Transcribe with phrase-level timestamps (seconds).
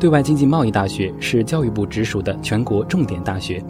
[0.00, 3.60] 对外经济贸易大学是教育部直属的全国重点大学，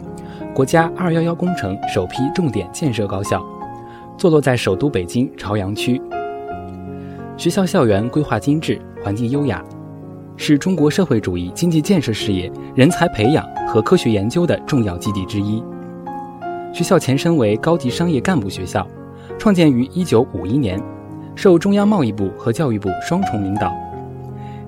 [0.53, 3.43] 国家“二幺幺”工程首批重点建设高校，
[4.15, 5.99] 坐落在首都北京朝阳区。
[7.35, 9.63] 学校校园规划精致，环境优雅，
[10.37, 15.63] 是中国社会主义经济建设事业人才培养和科学研究的重要基地之一。
[16.71, 18.87] 学校前身为高级商业干部学校，
[19.39, 20.79] 创建于1951年，
[21.33, 23.73] 受中央贸易部和教育部双重领导。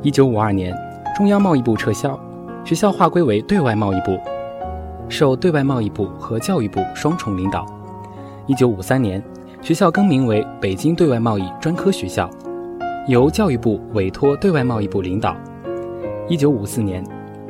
[0.02, 0.91] 1952年。
[1.22, 2.20] 中央贸易部撤销，
[2.64, 4.20] 学校划归为对外贸易部，
[5.08, 7.64] 受对外贸易部和教育部双重领导。
[8.48, 9.24] 一九五三年，
[9.62, 12.28] 学校更名为北京对外贸易专科学校，
[13.08, 15.38] 由教育部委托对外贸易部领导。
[16.28, 17.06] 一九五四年，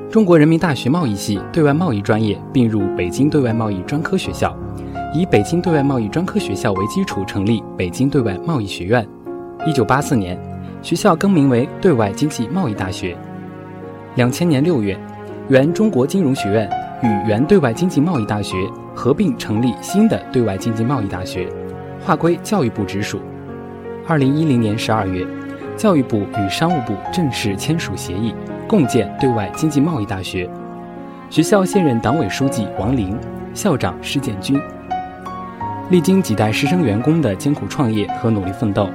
[0.10, 4.54] 中国人民大学贸易系对外贸易专业并入北京对外贸易专科学校，
[5.14, 9.08] 以北京对外贸易专科学校为基础成立北京对外贸易学院。
[9.66, 10.38] 一九八四年，
[10.82, 13.18] 学校更名为对外经济贸易大学。
[14.16, 15.00] 两千年六月，
[15.48, 16.70] 原中国金融学院
[17.02, 18.58] 与原对外经济贸易大学
[18.94, 21.48] 合并成立新的对外经济贸易大学，
[22.02, 23.22] 划归教育部直属。
[24.06, 25.26] 二零一零年十二月，
[25.78, 28.36] 教育部与商务部正式签署协议，
[28.68, 30.50] 共建对外经济贸易大学。
[31.30, 33.16] 学校现任党委书记王林，
[33.54, 34.60] 校长施建军。
[35.90, 38.90] 历经几代师生员工的艰苦创业和努力奋斗，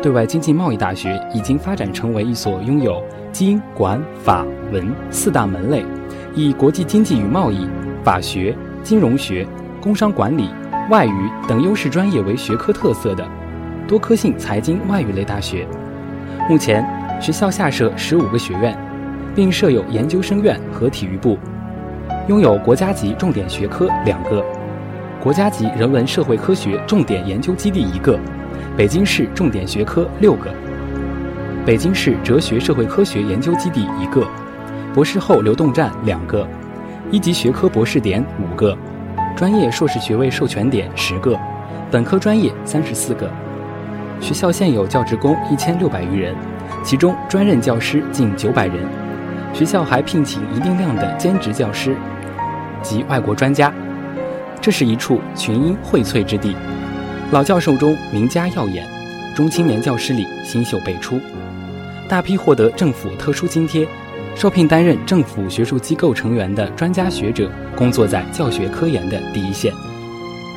[0.00, 3.02] 对外经济贸易大学已经发展成为一所拥有。
[3.32, 5.84] 经管法文四大门类，
[6.34, 7.66] 以国际经济与贸易、
[8.04, 9.46] 法学、金融学、
[9.80, 10.50] 工商管理、
[10.90, 13.26] 外语等优势专业为学科特色的
[13.88, 15.66] 多科性财经外语类大学。
[16.48, 16.86] 目前，
[17.20, 18.76] 学校下设十五个学院，
[19.34, 21.38] 并设有研究生院和体育部，
[22.28, 24.44] 拥有国家级重点学科两个，
[25.22, 28.18] 国家级人文社会科学重点研究基地一个，
[28.76, 30.52] 北京市重点学科六个。
[31.64, 34.26] 北京市哲学社会科学研究基地一个，
[34.92, 36.44] 博士后流动站两个，
[37.12, 38.76] 一级学科博士点五个，
[39.36, 41.38] 专业硕士学位授权点十个，
[41.88, 43.30] 本科专业三十四个。
[44.20, 46.34] 学校现有教职工一千六百余人，
[46.82, 48.84] 其中专任教师近九百人。
[49.54, 51.94] 学校还聘请一定量的兼职教师
[52.82, 53.72] 及外国专家。
[54.60, 56.56] 这是一处群英荟萃之地，
[57.30, 58.84] 老教授中名家耀眼，
[59.32, 61.20] 中青年教师里新秀辈出。
[62.12, 63.88] 大批获得政府特殊津贴、
[64.36, 69.72] 受聘担任政府学术机构成员的专家学者，工作在教学科研的第一线。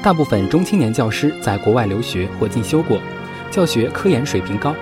[0.03, 2.99] 大部分中青年教师在国外留学或进修过，
[3.49, 4.75] 教学科研水平高，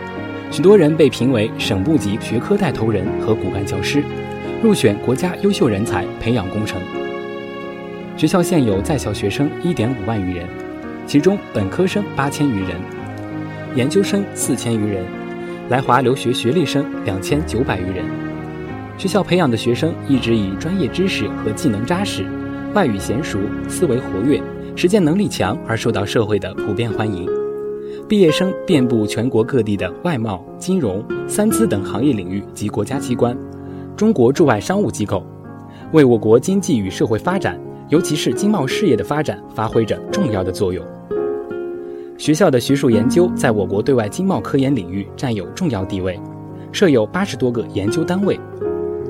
[0.49, 4.03] 许多人被评为省部级学科带头人和骨干教师，
[4.63, 6.81] 入选国家优秀人才培养工程。
[8.17, 10.47] 学校现有在校学生一点五万余人，
[11.05, 12.71] 其中本科生八千余人，
[13.75, 15.05] 研究生四千余人。
[15.73, 18.05] 来华留学学历生两千九百余人，
[18.95, 22.27] 学校培养的学生一直以专业知识和技能扎实、
[22.75, 24.39] 外语娴熟、思维活跃、
[24.75, 27.27] 实践能力强而受到社会的普遍欢迎。
[28.07, 33.35] 毕业生遍布全国各地的外贸、金融、三资等行业领域及国家机关、
[33.97, 35.25] 中国驻外商务机构，
[35.91, 37.59] 为我国经济与社会发展，
[37.89, 40.85] 尤其是经贸事业的发展发挥着重要的作用。
[42.23, 46.17] 学校的学术研究在我国对外经贸科研领域占有重要地位，
[46.71, 48.39] 设有八十多个研究单位，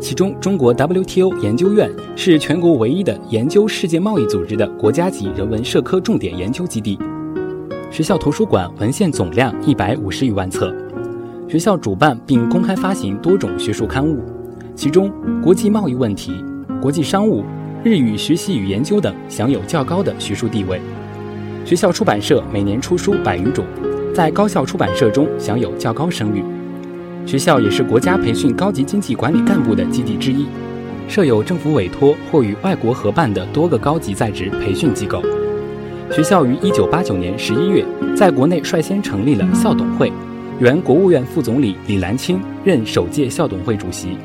[0.01, 6.97] 其中中国 WTO 研究院是全国唯一的研究世界贸易组织的国家级人文社科重点研究基地。
[7.91, 10.75] 学校图书馆文献总量一百五十余万册，
[11.47, 14.23] 学校主办并公开发行多种学术刊物，
[14.73, 16.43] 其中国际贸易问题、
[16.81, 17.43] 国际商务、
[17.83, 20.81] 日语学习与研究等享有较高的学术地位。
[21.65, 23.65] 学校出版社每年出书百余种，
[24.13, 26.43] 在高校出版社中享有较高声誉。
[27.25, 30.45] 学校也是国家培训高级经济管理干部的基地之一，
[31.07, 35.23] 设有政府委托或与外国合办的多个高级在职培训机构。
[36.11, 40.11] 学校于1989年11月在国内率先成立了校董会，
[40.59, 44.17] 原国务院副总理李岚清任首届校董会主席，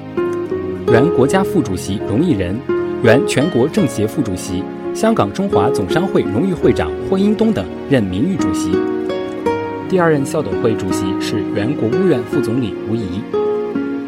[0.88, 2.58] 原国家副主席荣毅仁，
[3.04, 4.64] 原全国政协副主席。
[4.94, 8.72] 香港中华总商会荣誉会长霍英东等任名誉主席。
[9.88, 13.22] 第二任校董会主席是原国务院副总理吴仪。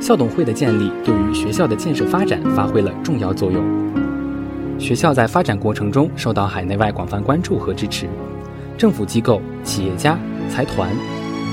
[0.01, 3.63] 校董会的建立对于学校的建设发展发挥了重要作用。
[4.79, 8.09] 学校在发展过程中受到海内外广泛关注和支持，
[8.77, 10.19] 政府机构、企业家、
[10.49, 10.91] 财团、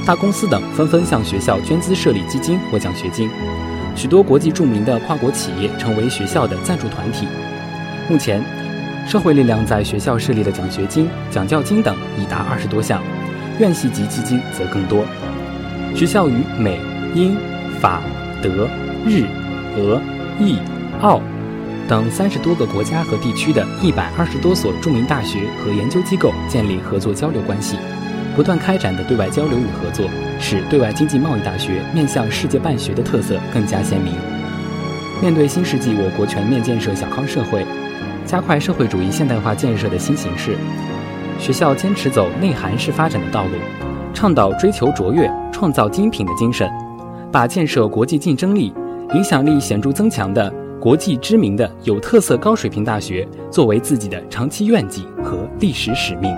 [0.05, 3.29] 大公司等纷纷向学校捐资设立基金或奖学金，
[3.95, 7.27] 许多国际著名的跨国企业成为学校的赞助团体。
[8.09, 8.66] 目前。
[9.07, 13.01] 社会力量在学校设立的奖学金、奖教金等已达二十多项，
[13.57, 15.05] 院系级基金则更多。
[15.95, 16.77] 学校与美、
[17.15, 17.37] 英、
[17.79, 18.01] 法、
[18.43, 18.67] 德、
[19.05, 19.23] 日、
[19.77, 20.01] 俄、
[20.41, 20.57] 意、
[20.99, 21.21] 澳
[21.87, 27.77] 等三十多个国家和地区的一百二十多所著名大学和研究机构建立合作交流关系，
[28.35, 34.13] 不断开展的对外交流与合作，使对外经济贸易大学面向世界办学的特色更加鲜明。
[35.21, 37.65] 面对新世纪我国全面建设小康社会，
[38.27, 40.57] 加快社会主义现代化建设的新形势，
[41.39, 43.51] 学校坚持走内涵式发展的道路，
[44.13, 46.69] 倡导追求卓越、创造精品的精神，
[47.31, 48.73] 把建设国际竞争力、
[49.13, 50.53] 影响力显著增强的。
[50.79, 56.31] 国际知名的有特色高水平大学，作为自己的长期愿景和历史使命。